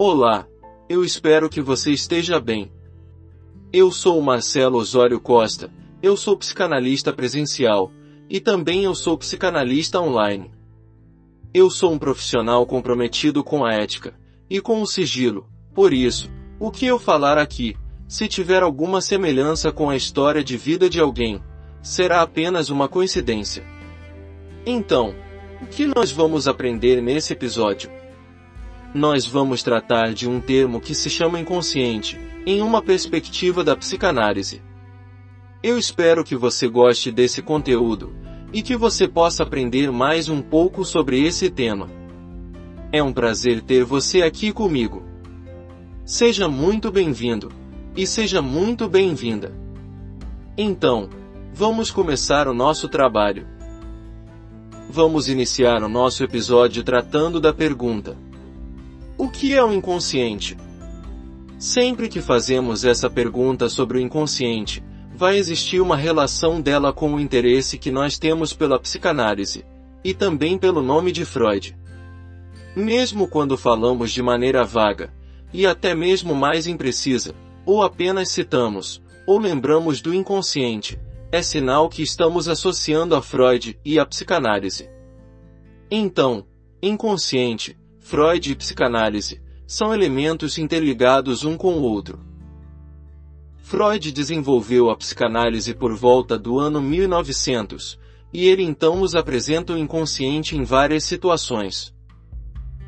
Olá, 0.00 0.46
eu 0.88 1.04
espero 1.04 1.50
que 1.50 1.60
você 1.60 1.90
esteja 1.90 2.38
bem. 2.38 2.70
Eu 3.72 3.90
sou 3.90 4.22
Marcelo 4.22 4.78
Osório 4.78 5.18
Costa, 5.18 5.72
eu 6.00 6.16
sou 6.16 6.36
psicanalista 6.36 7.12
presencial, 7.12 7.90
e 8.30 8.38
também 8.38 8.84
eu 8.84 8.94
sou 8.94 9.18
psicanalista 9.18 10.00
online. 10.00 10.52
Eu 11.52 11.68
sou 11.68 11.92
um 11.92 11.98
profissional 11.98 12.64
comprometido 12.64 13.42
com 13.42 13.64
a 13.64 13.74
ética, 13.74 14.14
e 14.48 14.60
com 14.60 14.80
o 14.80 14.86
sigilo, 14.86 15.48
por 15.74 15.92
isso, 15.92 16.30
o 16.60 16.70
que 16.70 16.86
eu 16.86 17.00
falar 17.00 17.36
aqui, 17.36 17.74
se 18.06 18.28
tiver 18.28 18.62
alguma 18.62 19.00
semelhança 19.00 19.72
com 19.72 19.90
a 19.90 19.96
história 19.96 20.44
de 20.44 20.56
vida 20.56 20.88
de 20.88 21.00
alguém, 21.00 21.42
será 21.82 22.22
apenas 22.22 22.70
uma 22.70 22.86
coincidência. 22.86 23.64
Então, 24.64 25.12
o 25.60 25.66
que 25.66 25.86
nós 25.86 26.12
vamos 26.12 26.46
aprender 26.46 27.02
nesse 27.02 27.32
episódio? 27.32 27.97
Nós 28.94 29.26
vamos 29.26 29.62
tratar 29.62 30.14
de 30.14 30.28
um 30.28 30.40
termo 30.40 30.80
que 30.80 30.94
se 30.94 31.10
chama 31.10 31.38
inconsciente, 31.38 32.18
em 32.46 32.62
uma 32.62 32.80
perspectiva 32.80 33.62
da 33.62 33.76
psicanálise. 33.76 34.62
Eu 35.62 35.76
espero 35.78 36.24
que 36.24 36.34
você 36.34 36.66
goste 36.66 37.12
desse 37.12 37.42
conteúdo 37.42 38.14
e 38.50 38.62
que 38.62 38.76
você 38.76 39.06
possa 39.06 39.42
aprender 39.42 39.92
mais 39.92 40.30
um 40.30 40.40
pouco 40.40 40.86
sobre 40.86 41.22
esse 41.22 41.50
tema. 41.50 41.90
É 42.90 43.02
um 43.02 43.12
prazer 43.12 43.60
ter 43.60 43.84
você 43.84 44.22
aqui 44.22 44.52
comigo. 44.52 45.02
Seja 46.06 46.48
muito 46.48 46.90
bem-vindo 46.90 47.52
e 47.94 48.06
seja 48.06 48.40
muito 48.40 48.88
bem-vinda. 48.88 49.52
Então, 50.56 51.10
vamos 51.52 51.90
começar 51.90 52.48
o 52.48 52.54
nosso 52.54 52.88
trabalho. 52.88 53.46
Vamos 54.88 55.28
iniciar 55.28 55.82
o 55.82 55.88
nosso 55.88 56.24
episódio 56.24 56.82
tratando 56.82 57.38
da 57.38 57.52
pergunta: 57.52 58.16
O 59.28 59.30
que 59.30 59.52
é 59.52 59.62
o 59.62 59.70
inconsciente? 59.70 60.56
Sempre 61.58 62.08
que 62.08 62.18
fazemos 62.18 62.82
essa 62.82 63.10
pergunta 63.10 63.68
sobre 63.68 63.98
o 63.98 64.00
inconsciente, 64.00 64.82
vai 65.14 65.36
existir 65.36 65.82
uma 65.82 65.98
relação 65.98 66.62
dela 66.62 66.94
com 66.94 67.12
o 67.12 67.20
interesse 67.20 67.76
que 67.76 67.90
nós 67.90 68.18
temos 68.18 68.54
pela 68.54 68.80
psicanálise, 68.80 69.66
e 70.02 70.14
também 70.14 70.56
pelo 70.56 70.80
nome 70.80 71.12
de 71.12 71.26
Freud. 71.26 71.76
Mesmo 72.74 73.28
quando 73.28 73.58
falamos 73.58 74.12
de 74.12 74.22
maneira 74.22 74.64
vaga, 74.64 75.12
e 75.52 75.66
até 75.66 75.94
mesmo 75.94 76.34
mais 76.34 76.66
imprecisa, 76.66 77.34
ou 77.66 77.82
apenas 77.82 78.30
citamos, 78.30 79.02
ou 79.26 79.38
lembramos 79.38 80.00
do 80.00 80.14
inconsciente, 80.14 80.98
é 81.30 81.42
sinal 81.42 81.90
que 81.90 82.02
estamos 82.02 82.48
associando 82.48 83.14
a 83.14 83.20
Freud 83.20 83.78
e 83.84 83.98
a 83.98 84.06
psicanálise. 84.06 84.88
Então, 85.90 86.46
inconsciente, 86.82 87.76
Freud 88.10 88.50
e 88.50 88.54
psicanálise 88.54 89.38
são 89.66 89.92
elementos 89.92 90.56
interligados 90.56 91.44
um 91.44 91.58
com 91.58 91.74
o 91.74 91.82
outro. 91.82 92.18
Freud 93.58 94.10
desenvolveu 94.10 94.88
a 94.88 94.96
psicanálise 94.96 95.74
por 95.74 95.94
volta 95.94 96.38
do 96.38 96.58
ano 96.58 96.80
1900, 96.80 97.98
e 98.32 98.46
ele 98.46 98.62
então 98.62 98.96
nos 98.96 99.14
apresenta 99.14 99.74
o 99.74 99.76
inconsciente 99.76 100.56
em 100.56 100.64
várias 100.64 101.04
situações. 101.04 101.94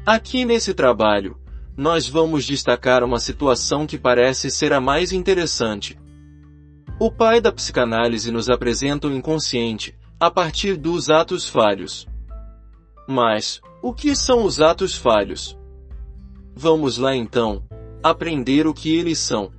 Aqui 0.07 0.47
nesse 0.47 0.73
trabalho, 0.73 1.37
nós 1.77 2.09
vamos 2.09 2.47
destacar 2.47 3.05
uma 3.05 3.21
situação 3.21 3.87
que 3.87 3.99
parece 3.99 4.51
ser 4.51 4.73
a 4.73 4.81
mais 4.81 5.13
interessante. 5.13 6.01
O 6.99 7.13
pai 7.13 7.43
da 7.43 7.53
psicanálise 7.53 8.31
nos 8.33 8.49
apresenta 8.49 9.07
o 9.07 9.15
inconsciente, 9.15 9.95
a 10.19 10.31
partir 10.31 10.79
dos 10.79 11.11
atos 11.11 11.47
falhos. 11.47 12.09
Mas, 13.13 13.61
o 13.83 13.93
que 13.93 14.15
são 14.15 14.45
os 14.45 14.61
atos 14.61 14.95
falhos? 14.95 15.59
Vamos 16.55 16.97
lá 16.97 17.17
então, 17.17 17.65
aprender 18.01 18.69
o 18.69 18.73
que 18.73 18.95
eles 18.95 19.19
são. 19.19 19.51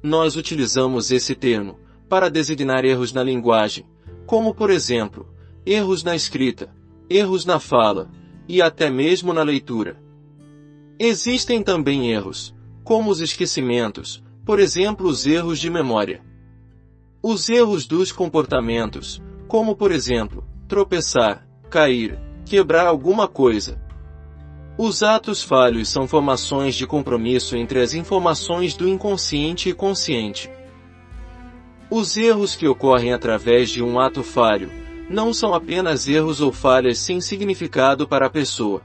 Nós 0.00 0.36
utilizamos 0.36 1.10
esse 1.10 1.34
termo 1.34 1.80
para 2.08 2.30
designar 2.30 2.84
erros 2.84 3.12
na 3.12 3.24
linguagem, 3.24 3.84
como 4.24 4.54
por 4.54 4.70
exemplo, 4.70 5.26
erros 5.66 6.04
na 6.04 6.14
escrita, 6.14 6.72
erros 7.10 7.44
na 7.44 7.58
fala 7.58 8.08
e 8.48 8.62
até 8.62 8.88
mesmo 8.88 9.32
na 9.32 9.42
leitura. 9.42 10.00
Existem 11.00 11.60
também 11.60 12.12
erros, 12.12 12.54
como 12.84 13.10
os 13.10 13.20
esquecimentos, 13.20 14.22
por 14.46 14.60
exemplo, 14.60 15.08
os 15.08 15.26
erros 15.26 15.58
de 15.58 15.68
memória. 15.68 16.22
Os 17.20 17.48
erros 17.48 17.84
dos 17.84 18.12
comportamentos, 18.12 19.20
como 19.48 19.74
por 19.74 19.90
exemplo, 19.90 20.44
tropeçar, 20.68 21.48
cair, 21.72 22.18
quebrar 22.44 22.86
alguma 22.86 23.26
coisa, 23.26 23.80
os 24.76 25.02
atos 25.02 25.42
falhos 25.42 25.88
são 25.88 26.06
formações 26.06 26.74
de 26.74 26.86
compromisso 26.86 27.56
entre 27.56 27.80
as 27.80 27.94
informações 27.94 28.74
do 28.74 28.86
inconsciente 28.86 29.70
e 29.70 29.72
consciente. 29.72 30.50
Os 31.90 32.14
erros 32.18 32.54
que 32.54 32.68
ocorrem 32.68 33.14
através 33.14 33.70
de 33.70 33.82
um 33.82 33.98
ato 33.98 34.22
falho 34.22 34.70
não 35.08 35.32
são 35.32 35.54
apenas 35.54 36.06
erros 36.06 36.42
ou 36.42 36.52
falhas 36.52 36.98
sem 36.98 37.22
significado 37.22 38.06
para 38.06 38.26
a 38.26 38.30
pessoa. 38.30 38.82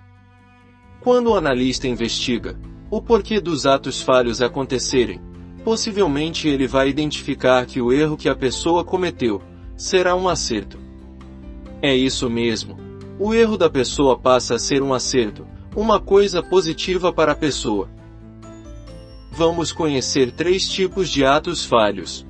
Quando 1.02 1.32
o 1.32 1.36
analista 1.36 1.90
investiga 1.90 2.58
o 2.90 3.02
porquê 3.02 3.42
dos 3.42 3.66
atos 3.66 4.02
falhos 4.02 4.42
acontecerem, 4.42 5.22
possivelmente 5.66 6.48
ele 6.48 6.68
vai 6.68 6.88
identificar 6.88 7.66
que 7.66 7.82
o 7.82 7.92
erro 7.92 8.16
que 8.16 8.30
a 8.30 8.36
pessoa 8.36 8.86
cometeu 8.86 9.42
será 9.76 10.16
um 10.16 10.30
acerto. 10.30 10.87
É 11.82 11.96
isso 11.96 12.30
mesmo. 12.30 12.78
O 13.20 13.34
erro 13.34 13.58
da 13.58 13.70
pessoa 13.70 14.18
passa 14.18 14.56
a 14.56 14.60
ser 14.60 14.82
um 14.82 14.94
acerto, 14.94 15.46
uma 15.76 16.00
coisa 16.00 16.42
positiva 16.42 17.14
para 17.14 17.34
a 17.34 17.36
pessoa. 17.36 17.90
Vamos 19.32 19.72
conhecer 19.72 20.32
três 20.32 20.68
tipos 20.68 21.10
de 21.10 21.24
atos 21.24 21.64
falhos. 21.64 22.26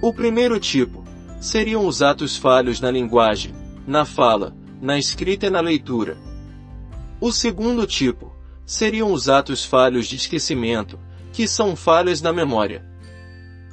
O 0.00 0.12
primeiro 0.12 0.60
tipo 0.60 1.02
seriam 1.40 1.86
os 1.86 2.02
atos 2.02 2.36
falhos 2.36 2.80
na 2.80 2.90
linguagem, 2.90 3.52
na 3.86 4.04
fala, 4.04 4.54
na 4.80 4.98
escrita 4.98 5.46
e 5.46 5.50
na 5.50 5.60
leitura. 5.60 6.16
O 7.20 7.32
segundo 7.32 7.86
tipo 7.86 8.32
seriam 8.64 9.12
os 9.12 9.28
atos 9.28 9.64
falhos 9.64 10.06
de 10.06 10.16
esquecimento, 10.16 10.98
que 11.32 11.48
são 11.48 11.74
falhas 11.74 12.22
na 12.22 12.32
memória. 12.32 12.84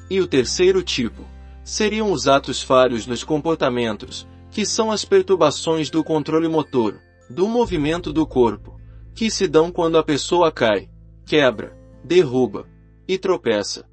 E 0.09 0.19
o 0.19 0.27
terceiro 0.27 0.81
tipo 0.81 1.23
seriam 1.63 2.11
os 2.11 2.27
atos 2.27 2.61
falhos 2.61 3.05
nos 3.05 3.23
comportamentos, 3.23 4.27
que 4.51 4.65
são 4.65 4.91
as 4.91 5.05
perturbações 5.05 5.89
do 5.89 6.03
controle 6.03 6.47
motor, 6.47 6.99
do 7.29 7.47
movimento 7.47 8.11
do 8.11 8.27
corpo, 8.27 8.79
que 9.15 9.31
se 9.31 9.47
dão 9.47 9.71
quando 9.71 9.97
a 9.97 10.03
pessoa 10.03 10.51
cai, 10.51 10.89
quebra, 11.25 11.75
derruba 12.03 12.67
e 13.07 13.17
tropeça. 13.17 13.85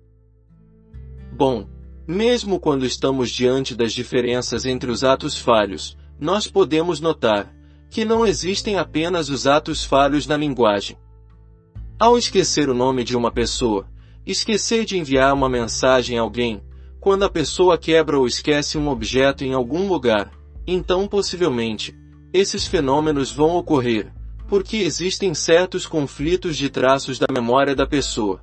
Bom, 1.33 1.69
mesmo 2.07 2.59
quando 2.59 2.85
estamos 2.85 3.31
diante 3.31 3.75
das 3.75 3.93
diferenças 3.93 4.67
entre 4.67 4.91
os 4.91 5.05
atos 5.05 5.39
falhos, 5.39 5.97
nós 6.19 6.49
podemos 6.49 7.01
notar 7.01 7.55
que 7.89 8.05
não 8.05 8.27
existem 8.27 8.77
apenas 8.77 9.29
os 9.29 9.47
atos 9.47 9.85
falhos 9.85 10.27
na 10.27 10.37
linguagem. 10.37 10.97
Ao 11.99 12.19
esquecer 12.19 12.69
o 12.69 12.75
nome 12.75 13.05
de 13.05 13.17
uma 13.17 13.31
pessoa, 13.31 13.87
esquecer 14.27 14.85
de 14.85 14.99
enviar 14.99 15.33
uma 15.33 15.49
mensagem 15.49 16.19
a 16.19 16.23
alguém, 16.23 16.63
quando 17.01 17.25
a 17.25 17.31
pessoa 17.31 17.79
quebra 17.79 18.19
ou 18.19 18.27
esquece 18.27 18.77
um 18.77 18.89
objeto 18.89 19.45
em 19.45 19.53
algum 19.53 19.89
lugar, 19.89 20.31
então 20.71 21.09
possivelmente, 21.09 21.99
esses 22.31 22.67
fenômenos 22.67 23.33
vão 23.33 23.57
ocorrer, 23.57 24.13
porque 24.47 24.77
existem 24.77 25.33
certos 25.33 25.87
conflitos 25.87 26.59
de 26.59 26.69
traços 26.69 27.19
da 27.19 27.27
memória 27.33 27.75
da 27.75 27.87
pessoa. 27.87 28.43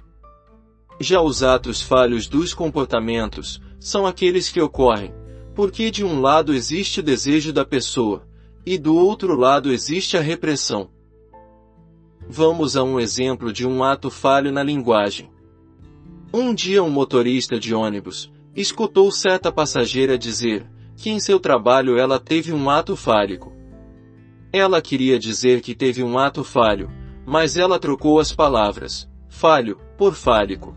Já 1.00 1.22
os 1.22 1.44
atos 1.44 1.84
falhos 1.84 2.25
dos 2.25 2.52
comportamentos 2.52 3.62
são 3.80 4.08
aqueles 4.08 4.50
que 4.50 4.59
ocorrem, 4.59 5.14
porque 5.53 5.91
de 5.91 6.03
um 6.03 6.19
lado 6.19 6.52
existe 6.52 7.00
o 7.00 7.03
desejo 7.03 7.53
da 7.53 7.64
pessoa, 7.64 8.28
e 8.66 8.76
do 8.76 8.96
outro 8.96 9.35
lado 9.35 9.72
existe 9.72 10.17
a 10.17 10.22
repressão. 10.22 10.90
Vamos 12.28 12.76
a 12.76 12.84
um 12.84 12.99
exemplo 12.99 13.53
de 13.53 13.67
um 13.67 13.84
ato 13.84 14.09
falho 14.09 14.52
na 14.52 14.64
linguagem. 14.64 15.29
Um 16.34 16.55
dia 16.55 16.82
um 16.82 16.90
motorista 16.90 17.59
de 17.59 17.72
ônibus 17.72 18.34
escutou 18.55 19.11
certa 19.11 19.52
passageira 19.52 20.17
dizer 20.17 20.67
que 20.96 21.09
em 21.09 21.20
seu 21.20 21.40
trabalho 21.40 21.97
ela 21.97 22.20
teve 22.20 22.53
um 22.53 22.70
ato 22.70 22.96
fálico. 22.96 23.53
Ela 24.52 24.82
queria 24.82 25.20
dizer 25.20 25.62
que 25.62 25.76
teve 25.76 26.02
um 26.02 26.18
ato 26.18 26.44
falho, 26.44 26.90
mas 27.26 27.58
ela 27.58 27.80
trocou 27.80 28.20
as 28.20 28.32
palavras 28.32 29.09
falho 29.28 29.78
por 29.97 30.14
fálico. 30.14 30.76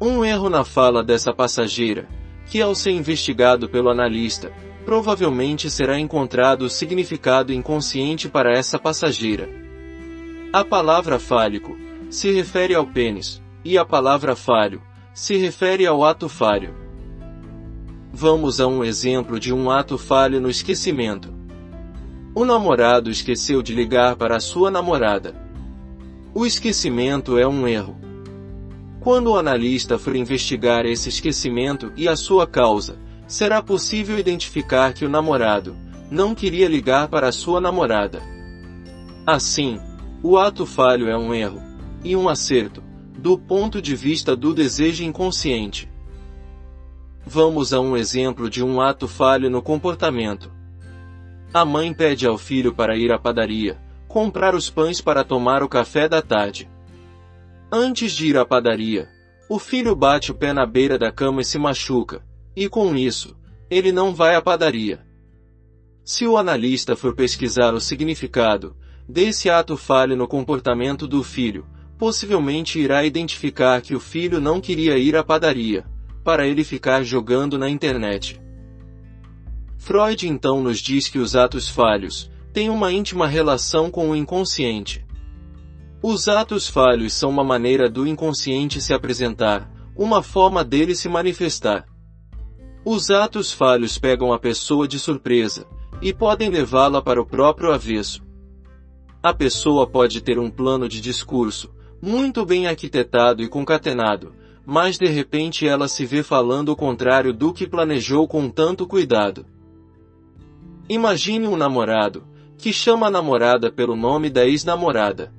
Um 0.00 0.24
erro 0.24 0.48
na 0.48 0.64
fala 0.64 1.04
dessa 1.04 1.30
passageira, 1.30 2.08
que 2.46 2.62
ao 2.62 2.74
ser 2.74 2.92
investigado 2.92 3.68
pelo 3.68 3.90
analista, 3.90 4.50
provavelmente 4.84 5.70
será 5.70 6.00
encontrado 6.00 6.62
o 6.62 6.70
significado 6.70 7.52
inconsciente 7.52 8.28
para 8.30 8.50
essa 8.50 8.78
passageira. 8.78 9.48
A 10.52 10.64
palavra 10.64 11.18
fálico 11.18 11.76
se 12.08 12.32
refere 12.32 12.74
ao 12.74 12.86
pênis, 12.86 13.42
e 13.62 13.76
a 13.76 13.84
palavra 13.84 14.34
falho 14.34 14.80
se 15.12 15.36
refere 15.36 15.86
ao 15.86 16.02
ato 16.02 16.28
falho. 16.28 16.74
Vamos 18.12 18.60
a 18.60 18.66
um 18.66 18.82
exemplo 18.82 19.38
de 19.38 19.52
um 19.52 19.70
ato 19.70 19.96
falho 19.96 20.40
no 20.40 20.50
esquecimento. 20.50 21.32
O 22.34 22.44
namorado 22.44 23.08
esqueceu 23.08 23.62
de 23.62 23.74
ligar 23.74 24.16
para 24.16 24.40
sua 24.40 24.70
namorada. 24.70 25.34
O 26.34 26.44
esquecimento 26.44 27.38
é 27.38 27.46
um 27.46 27.66
erro. 27.68 27.96
Quando 29.00 29.28
o 29.28 29.36
analista 29.36 29.98
for 29.98 30.14
investigar 30.14 30.84
esse 30.86 31.08
esquecimento 31.08 31.92
e 31.96 32.08
a 32.08 32.16
sua 32.16 32.46
causa, 32.46 32.98
será 33.26 33.62
possível 33.62 34.18
identificar 34.18 34.92
que 34.92 35.04
o 35.04 35.08
namorado 35.08 35.76
não 36.10 36.34
queria 36.34 36.68
ligar 36.68 37.08
para 37.08 37.32
sua 37.32 37.60
namorada. 37.60 38.20
Assim, 39.26 39.80
o 40.22 40.36
ato 40.36 40.66
falho 40.66 41.08
é 41.08 41.16
um 41.16 41.32
erro 41.32 41.60
e 42.04 42.16
um 42.16 42.28
acerto, 42.28 42.82
do 43.18 43.38
ponto 43.38 43.80
de 43.80 43.94
vista 43.94 44.36
do 44.36 44.52
desejo 44.52 45.04
inconsciente. 45.04 45.89
Vamos 47.26 47.72
a 47.72 47.80
um 47.80 47.96
exemplo 47.96 48.48
de 48.48 48.64
um 48.64 48.80
ato 48.80 49.06
falho 49.06 49.50
no 49.50 49.62
comportamento. 49.62 50.50
A 51.52 51.64
mãe 51.64 51.92
pede 51.92 52.26
ao 52.26 52.38
filho 52.38 52.74
para 52.74 52.96
ir 52.96 53.12
à 53.12 53.18
padaria, 53.18 53.78
comprar 54.08 54.54
os 54.54 54.70
pães 54.70 55.00
para 55.00 55.22
tomar 55.22 55.62
o 55.62 55.68
café 55.68 56.08
da 56.08 56.22
tarde. 56.22 56.68
Antes 57.70 58.12
de 58.12 58.26
ir 58.26 58.36
à 58.36 58.44
padaria, 58.44 59.08
o 59.48 59.58
filho 59.58 59.94
bate 59.94 60.32
o 60.32 60.34
pé 60.34 60.52
na 60.52 60.64
beira 60.64 60.98
da 60.98 61.12
cama 61.12 61.42
e 61.42 61.44
se 61.44 61.58
machuca, 61.58 62.24
e 62.56 62.68
com 62.68 62.96
isso, 62.96 63.36
ele 63.68 63.92
não 63.92 64.14
vai 64.14 64.34
à 64.34 64.42
padaria. 64.42 65.04
Se 66.04 66.26
o 66.26 66.36
analista 66.36 66.96
for 66.96 67.14
pesquisar 67.14 67.74
o 67.74 67.80
significado 67.80 68.74
desse 69.08 69.50
ato 69.50 69.76
falho 69.76 70.16
no 70.16 70.26
comportamento 70.26 71.06
do 71.06 71.22
filho, 71.22 71.66
possivelmente 71.98 72.80
irá 72.80 73.04
identificar 73.04 73.82
que 73.82 73.94
o 73.94 74.00
filho 74.00 74.40
não 74.40 74.60
queria 74.60 74.96
ir 74.96 75.16
à 75.16 75.22
padaria, 75.22 75.84
para 76.24 76.46
ele 76.46 76.64
ficar 76.64 77.02
jogando 77.02 77.58
na 77.58 77.68
internet. 77.68 78.40
Freud 79.78 80.28
então 80.28 80.62
nos 80.62 80.78
diz 80.78 81.08
que 81.08 81.18
os 81.18 81.34
atos 81.34 81.68
falhos 81.68 82.30
têm 82.52 82.68
uma 82.68 82.92
íntima 82.92 83.26
relação 83.26 83.90
com 83.90 84.10
o 84.10 84.16
inconsciente. 84.16 85.04
Os 86.02 86.28
atos 86.28 86.68
falhos 86.68 87.12
são 87.12 87.30
uma 87.30 87.44
maneira 87.44 87.88
do 87.88 88.06
inconsciente 88.06 88.80
se 88.80 88.92
apresentar, 88.92 89.70
uma 89.96 90.22
forma 90.22 90.64
dele 90.64 90.94
se 90.94 91.08
manifestar. 91.08 91.86
Os 92.84 93.10
atos 93.10 93.52
falhos 93.52 93.98
pegam 93.98 94.32
a 94.32 94.38
pessoa 94.38 94.88
de 94.88 94.98
surpresa 94.98 95.66
e 96.00 96.12
podem 96.14 96.48
levá-la 96.48 97.02
para 97.02 97.20
o 97.20 97.26
próprio 97.26 97.72
avesso. 97.72 98.22
A 99.22 99.34
pessoa 99.34 99.86
pode 99.86 100.22
ter 100.22 100.38
um 100.38 100.50
plano 100.50 100.88
de 100.88 101.00
discurso 101.00 101.70
muito 102.00 102.46
bem 102.46 102.66
arquitetado 102.66 103.42
e 103.42 103.48
concatenado, 103.48 104.34
mas 104.70 104.96
de 104.96 105.06
repente 105.06 105.66
ela 105.66 105.88
se 105.88 106.06
vê 106.06 106.22
falando 106.22 106.68
o 106.68 106.76
contrário 106.76 107.32
do 107.32 107.52
que 107.52 107.66
planejou 107.66 108.28
com 108.28 108.48
tanto 108.48 108.86
cuidado. 108.86 109.44
Imagine 110.88 111.48
um 111.48 111.56
namorado, 111.56 112.22
que 112.56 112.72
chama 112.72 113.08
a 113.08 113.10
namorada 113.10 113.72
pelo 113.72 113.96
nome 113.96 114.30
da 114.30 114.46
ex-namorada. 114.46 115.34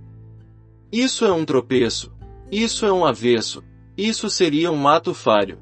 Isso 0.92 1.24
é 1.24 1.31
um 1.31 1.45
tropeço. 1.45 2.12
Isso 2.51 2.86
é 2.86 2.92
um 2.92 3.06
avesso. 3.06 3.63
Isso 3.98 4.30
seria 4.30 4.69
um 4.69 4.86
ato 4.86 5.13
falho. 5.13 5.60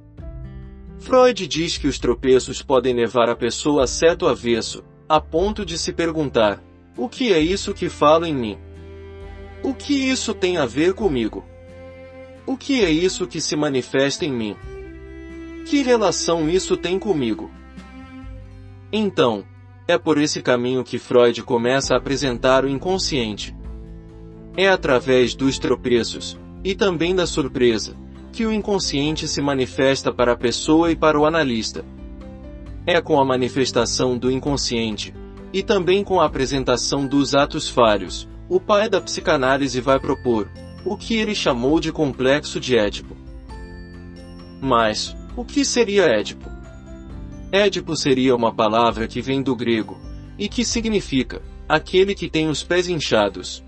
Freud 0.97 1.47
diz 1.47 1.77
que 1.77 1.87
os 1.87 1.99
tropeços 1.99 2.63
podem 2.63 2.95
levar 2.95 3.29
a 3.29 3.35
pessoa 3.35 3.83
a 3.83 3.87
certo 3.87 4.25
avesso, 4.25 4.83
a 5.07 5.21
ponto 5.21 5.63
de 5.63 5.77
se 5.77 5.93
perguntar: 5.93 6.59
o 6.97 7.07
que 7.07 7.31
é 7.31 7.39
isso 7.39 7.75
que 7.75 7.87
fala 7.87 8.27
em 8.27 8.33
mim? 8.33 8.57
O 9.61 9.75
que 9.75 9.93
isso 9.93 10.33
tem 10.33 10.57
a 10.57 10.65
ver 10.65 10.95
comigo? 10.95 11.45
O 12.49 12.57
que 12.57 12.83
é 12.83 12.89
isso 12.89 13.27
que 13.27 13.39
se 13.39 13.55
manifesta 13.55 14.25
em 14.25 14.33
mim? 14.33 14.55
Que 15.67 15.83
relação 15.83 16.49
isso 16.49 16.75
tem 16.75 16.97
comigo? 16.97 17.51
Então, 18.91 19.43
é 19.87 19.99
por 19.99 20.17
esse 20.17 20.41
caminho 20.41 20.83
que 20.83 20.97
Freud 20.97 21.43
começa 21.43 21.93
a 21.93 21.97
apresentar 21.97 22.65
o 22.65 22.67
inconsciente. 22.67 23.55
É 24.57 24.67
através 24.67 25.35
dos 25.35 25.59
tropeços, 25.59 26.39
e 26.63 26.73
também 26.73 27.13
da 27.13 27.27
surpresa, 27.27 27.95
que 28.31 28.47
o 28.47 28.51
inconsciente 28.51 29.27
se 29.27 29.43
manifesta 29.43 30.11
para 30.11 30.31
a 30.31 30.35
pessoa 30.35 30.91
e 30.91 30.95
para 30.95 31.19
o 31.19 31.27
analista. 31.27 31.85
É 32.83 32.99
com 32.99 33.19
a 33.19 33.25
manifestação 33.25 34.17
do 34.17 34.31
inconsciente, 34.31 35.13
e 35.53 35.61
também 35.61 36.03
com 36.03 36.19
a 36.19 36.25
apresentação 36.25 37.05
dos 37.05 37.35
atos 37.35 37.69
falhos, 37.69 38.27
o 38.49 38.59
pai 38.59 38.89
da 38.89 38.99
psicanálise 38.99 39.79
vai 39.79 39.99
propor 39.99 40.49
o 40.85 40.95
que 40.95 41.15
ele 41.15 41.35
chamou 41.35 41.79
de 41.79 41.91
complexo 41.91 42.59
de 42.59 42.77
Édipo. 42.77 43.15
Mas, 44.61 45.15
o 45.35 45.43
que 45.43 45.63
seria 45.63 46.05
Édipo? 46.05 46.49
Édipo 47.51 47.95
seria 47.95 48.35
uma 48.35 48.53
palavra 48.53 49.07
que 49.07 49.21
vem 49.21 49.41
do 49.41 49.55
grego, 49.55 49.99
e 50.37 50.47
que 50.47 50.63
significa, 50.63 51.41
aquele 51.67 52.13
que 52.13 52.29
tem 52.29 52.47
os 52.47 52.63
pés 52.63 52.87
inchados. 52.87 53.63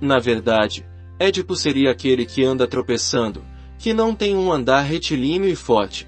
Na 0.00 0.18
verdade, 0.18 0.86
Édipo 1.18 1.56
seria 1.56 1.90
aquele 1.90 2.24
que 2.24 2.44
anda 2.44 2.66
tropeçando, 2.66 3.42
que 3.78 3.92
não 3.92 4.14
tem 4.14 4.36
um 4.36 4.52
andar 4.52 4.82
retilíneo 4.82 5.48
e 5.48 5.56
forte. 5.56 6.06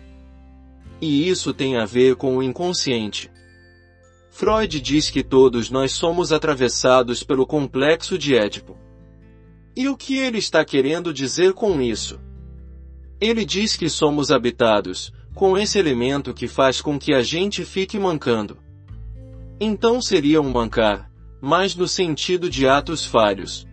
E 1.00 1.28
isso 1.28 1.52
tem 1.52 1.76
a 1.76 1.84
ver 1.84 2.16
com 2.16 2.36
o 2.36 2.42
inconsciente. 2.42 3.30
Freud 4.30 4.80
diz 4.80 5.10
que 5.10 5.22
todos 5.22 5.70
nós 5.70 5.92
somos 5.92 6.32
atravessados 6.32 7.22
pelo 7.22 7.46
complexo 7.46 8.16
de 8.16 8.36
Édipo. 8.36 8.76
E 9.80 9.88
o 9.88 9.96
que 9.96 10.18
ele 10.18 10.36
está 10.36 10.62
querendo 10.62 11.10
dizer 11.10 11.54
com 11.54 11.80
isso? 11.80 12.20
Ele 13.18 13.46
diz 13.46 13.78
que 13.78 13.88
somos 13.88 14.30
habitados, 14.30 15.10
com 15.34 15.56
esse 15.56 15.78
elemento 15.78 16.34
que 16.34 16.46
faz 16.46 16.82
com 16.82 16.98
que 16.98 17.14
a 17.14 17.22
gente 17.22 17.64
fique 17.64 17.98
mancando. 17.98 18.58
Então 19.58 20.02
seria 20.02 20.38
um 20.38 20.50
mancar, 20.50 21.10
mas 21.40 21.74
no 21.74 21.88
sentido 21.88 22.50
de 22.50 22.68
atos 22.68 23.06
falhos. 23.06 23.66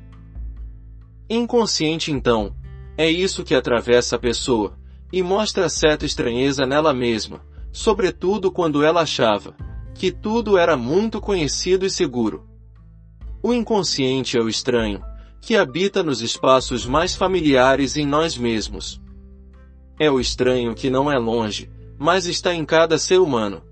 Inconsciente 1.30 2.10
então, 2.10 2.56
é 2.98 3.12
isso 3.12 3.44
que 3.44 3.54
atravessa 3.54 4.16
a 4.16 4.20
pessoa, 4.20 4.80
e 5.12 5.22
mostra 5.22 5.68
certa 5.68 6.06
estranheza 6.06 6.66
nela 6.66 6.94
mesma, 6.94 7.42
sobretudo 7.70 8.50
quando 8.50 8.82
ela 8.82 9.02
achava 9.02 9.58
que 9.94 10.10
tudo 10.10 10.58
era 10.58 10.78
muito 10.78 11.20
conhecido 11.20 11.86
e 11.86 11.90
seguro. 11.90 12.48
O 13.44 13.54
inconsciente 13.54 14.38
é 14.38 14.42
o 14.42 14.48
estranho, 14.48 15.04
que 15.48 15.56
habita 15.56 16.04
nos 16.04 16.20
espaços 16.20 16.86
mais 16.86 17.16
familiares 17.16 17.96
em 17.96 18.06
nós 18.06 18.38
mesmos. 18.38 19.02
É 19.98 20.12
o 20.12 20.20
estranho 20.20 20.76
que 20.76 20.90
não 20.90 21.10
é 21.10 21.18
longe, 21.18 21.72
mas 21.98 22.26
está 22.26 22.54
em 22.54 22.66
cada 22.66 22.98
ser 22.98 23.20
humano. 23.20 23.64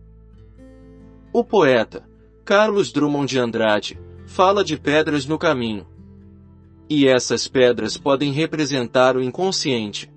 O 1.34 1.44
poeta, 1.44 2.08
Carlos 2.46 2.94
Drummond 2.94 3.30
de 3.30 3.40
Andrade, 3.40 4.00
fala 4.26 4.64
de 4.64 4.78
pedras 4.78 5.26
no 5.26 5.38
caminho. 5.38 5.86
E 6.90 7.10
essas 7.10 7.46
pedras 7.46 7.98
podem 7.98 8.32
representar 8.32 9.18
o 9.18 9.22
inconsciente. 9.22 10.10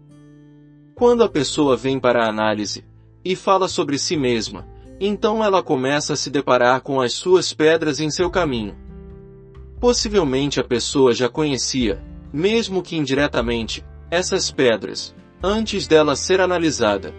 Quando 0.94 1.24
a 1.24 1.28
pessoa 1.28 1.76
vem 1.76 1.98
para 1.98 2.24
a 2.24 2.28
análise 2.28 2.84
e 3.24 3.34
fala 3.34 3.66
sobre 3.66 3.98
si 3.98 4.16
mesma, 4.16 4.64
então 5.00 5.42
ela 5.42 5.60
começa 5.60 6.12
a 6.12 6.16
se 6.16 6.30
deparar 6.30 6.82
com 6.82 7.00
as 7.00 7.14
suas 7.14 7.52
pedras 7.52 7.98
em 7.98 8.12
seu 8.12 8.30
caminho. 8.30 8.86
Possivelmente 9.80 10.58
a 10.58 10.64
pessoa 10.64 11.14
já 11.14 11.28
conhecia, 11.28 12.02
mesmo 12.32 12.82
que 12.82 12.96
indiretamente, 12.96 13.84
essas 14.10 14.50
pedras, 14.50 15.14
antes 15.42 15.86
dela 15.86 16.16
ser 16.16 16.40
analisada. 16.40 17.14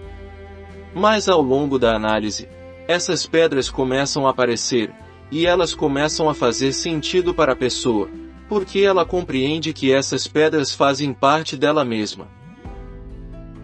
Mas 0.93 1.29
ao 1.29 1.41
longo 1.41 1.79
da 1.79 1.95
análise, 1.95 2.49
essas 2.87 3.25
pedras 3.25 3.69
começam 3.69 4.27
a 4.27 4.31
aparecer, 4.31 4.93
e 5.31 5.45
elas 5.45 5.73
começam 5.73 6.27
a 6.27 6.33
fazer 6.33 6.73
sentido 6.73 7.33
para 7.33 7.53
a 7.53 7.55
pessoa, 7.55 8.09
porque 8.49 8.79
ela 8.79 9.05
compreende 9.05 9.71
que 9.71 9.93
essas 9.93 10.27
pedras 10.27 10.73
fazem 10.73 11.13
parte 11.13 11.55
dela 11.55 11.85
mesma. 11.85 12.27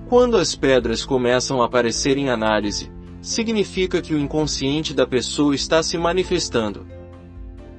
Quando 0.08 0.38
as 0.38 0.56
pedras 0.56 1.04
começam 1.04 1.62
a 1.62 1.66
aparecer 1.66 2.18
em 2.18 2.30
análise, 2.30 2.92
significa 3.20 4.02
que 4.02 4.14
o 4.14 4.20
inconsciente 4.20 4.94
da 4.94 5.08
pessoa 5.08 5.56
está 5.56 5.82
se 5.82 5.98
manifestando. 5.98 6.95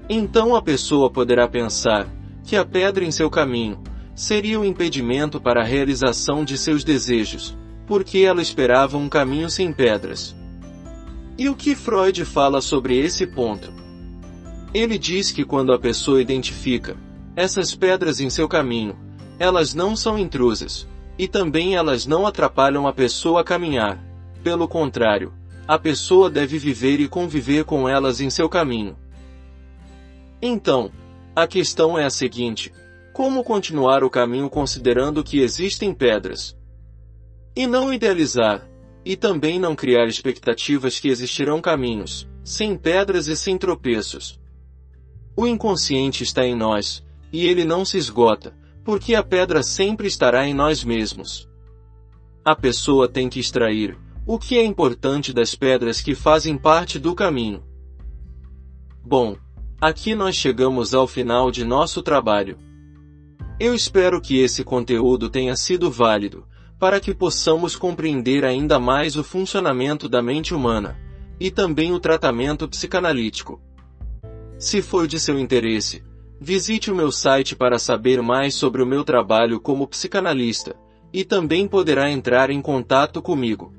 Então 0.09 0.55
a 0.55 0.63
pessoa 0.63 1.11
poderá 1.11 1.49
pensar 1.49 2.07
que 2.45 2.57
a 2.57 2.65
pedra 2.65 3.05
em 3.05 3.11
seu 3.11 3.29
caminho 3.29 3.83
seria 4.15 4.59
o 4.59 4.63
um 4.63 4.65
impedimento 4.65 5.41
para 5.41 5.61
a 5.61 5.65
realização 5.65 6.45
de 6.45 6.57
seus 6.57 6.85
desejos, 6.85 7.57
porque 7.87 8.19
ela 8.19 8.41
esperava 8.41 8.97
um 8.97 9.09
caminho 9.09 9.51
sem 9.51 9.73
pedras. 9.73 10.35
E 11.37 11.49
o 11.49 11.57
que 11.57 11.75
Freud 11.75 12.25
fala 12.25 12.61
sobre 12.61 12.99
esse 12.99 13.27
ponto? 13.27 13.73
Ele 14.73 14.97
diz 14.97 15.33
que 15.33 15.45
quando 15.45 15.73
a 15.73 15.79
pessoa 15.79 16.23
identifica 16.23 16.97
essas 17.35 17.75
pedras 17.75 18.21
em 18.21 18.31
seu 18.31 18.49
caminho, 18.49 18.97
elas 19.39 19.75
não 19.75 19.95
são 19.95 20.19
intrusas, 20.19 20.89
e 21.19 21.29
também 21.29 21.77
elas 21.77 22.07
não 22.07 22.27
atrapalham 22.27 22.87
a 22.87 22.93
pessoa 22.93 23.43
a 23.43 23.45
caminhar. 23.45 24.03
Pelo 24.43 24.67
contrário, 24.67 25.33
a 25.69 25.79
pessoa 25.79 26.31
deve 26.31 26.59
viver 26.59 27.01
e 27.01 27.09
conviver 27.09 27.65
com 27.65 27.89
elas 27.89 28.21
em 28.21 28.31
seu 28.31 28.49
caminho. 28.49 28.97
Então, 30.41 30.91
a 31.35 31.47
questão 31.47 31.99
é 31.99 32.05
a 32.05 32.11
seguinte: 32.11 32.73
como 33.13 33.43
continuar 33.43 34.05
o 34.05 34.11
caminho 34.11 34.51
considerando 34.51 35.25
que 35.25 35.41
existem 35.41 35.95
pedras? 35.95 36.57
E 37.55 37.67
não 37.67 37.93
idealizar, 37.93 38.69
e 39.05 39.17
também 39.17 39.59
não 39.59 39.75
criar 39.75 40.07
expectativas 40.07 41.01
que 41.01 41.09
existirão 41.09 41.61
caminhos, 41.61 42.29
sem 42.45 42.77
pedras 42.77 43.27
e 43.29 43.37
sem 43.37 43.57
tropeços. 43.57 44.39
O 45.37 45.47
inconsciente 45.47 46.23
está 46.23 46.45
em 46.45 46.55
nós, 46.55 47.05
E 47.33 47.47
ele 47.47 47.65
não 47.65 47.85
se 47.85 47.99
esgota, 47.99 48.55
porque 48.85 49.15
a 49.15 49.23
pedra 49.23 49.63
sempre 49.63 50.07
estará 50.07 50.47
em 50.47 50.55
nós 50.55 50.85
mesmos. 50.85 51.49
A 52.45 52.55
pessoa 52.55 53.09
tem 53.09 53.29
que 53.29 53.41
extrair 53.41 53.99
o 54.27 54.39
que 54.39 54.59
é 54.59 54.65
importante 54.65 55.33
das 55.33 55.55
pedras 55.55 56.01
que 56.01 56.15
fazem 56.15 56.57
parte 56.57 56.99
do 56.99 57.15
caminho. 57.15 57.63
Bom, 59.05 59.37
aqui 59.81 60.15
nós 60.15 60.35
chegamos 60.35 60.95
ao 60.95 61.07
final 61.07 61.51
de 61.51 61.65
nosso 61.65 62.03
trabalho. 62.03 62.57
Eu 63.61 63.75
espero 63.75 64.21
que 64.21 64.39
esse 64.39 64.65
conteúdo 64.65 65.29
tenha 65.29 65.57
sido 65.57 65.91
válido, 65.91 66.47
para 66.79 67.01
que 67.01 67.15
possamos 67.15 67.77
compreender 67.77 68.45
ainda 68.45 68.79
mais 68.79 69.17
o 69.17 69.25
funcionamento 69.25 70.09
da 70.09 70.23
mente 70.23 70.55
humana, 70.55 70.99
e 71.41 71.51
também 71.51 71.93
o 71.93 72.01
tratamento 72.01 72.69
psicanalítico. 72.69 73.61
Se 74.59 74.81
for 74.81 75.07
de 75.07 75.19
seu 75.19 75.39
interesse, 75.39 76.03
visite 76.41 76.91
o 76.91 76.95
meu 76.95 77.11
site 77.11 77.55
para 77.55 77.79
saber 77.79 78.23
mais 78.23 78.55
sobre 78.55 78.83
o 78.83 78.87
meu 78.87 79.05
trabalho 79.05 79.61
como 79.61 79.87
psicanalista, 79.87 80.77
e 81.13 81.25
também 81.25 81.67
poderá 81.67 82.11
entrar 82.11 82.51
em 82.51 82.61
contato 82.61 83.23
comigo. 83.23 83.73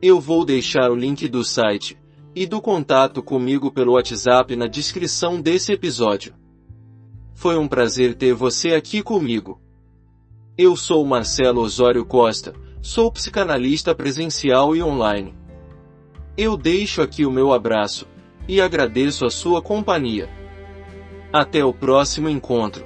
Eu 0.00 0.20
vou 0.20 0.44
deixar 0.44 0.90
o 0.90 0.94
link 0.94 1.26
do 1.28 1.42
site 1.42 1.96
e 2.36 2.46
do 2.46 2.60
contato 2.60 3.22
comigo 3.22 3.72
pelo 3.72 3.94
WhatsApp 3.94 4.54
na 4.56 4.66
descrição 4.66 5.40
desse 5.40 5.72
episódio. 5.72 6.34
Foi 7.32 7.56
um 7.56 7.66
prazer 7.66 8.14
ter 8.14 8.34
você 8.34 8.74
aqui 8.74 9.02
comigo. 9.02 9.58
Eu 10.58 10.76
sou 10.76 11.02
Marcelo 11.06 11.62
Osório 11.62 12.04
Costa, 12.04 12.52
sou 12.82 13.10
psicanalista 13.10 13.94
presencial 13.94 14.76
e 14.76 14.82
online. 14.82 15.34
Eu 16.36 16.58
deixo 16.58 17.00
aqui 17.00 17.24
o 17.24 17.30
meu 17.30 17.54
abraço 17.54 18.06
e 18.46 18.60
agradeço 18.60 19.24
a 19.24 19.30
sua 19.30 19.62
companhia. 19.62 20.28
Até 21.32 21.64
o 21.64 21.72
próximo 21.72 22.28
encontro. 22.28 22.84